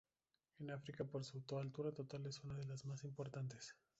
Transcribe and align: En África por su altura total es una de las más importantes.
En 0.57 0.71
África 0.71 1.03
por 1.05 1.23
su 1.23 1.43
altura 1.53 1.91
total 1.93 2.25
es 2.25 2.43
una 2.43 2.55
de 2.57 2.65
las 2.65 2.85
más 2.85 3.03
importantes. 3.03 3.75